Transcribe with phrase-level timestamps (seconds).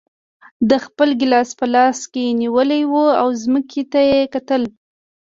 [0.69, 4.63] ده خپل ګیلاس په لاس کې نیولی و او ځمکې ته یې کتل.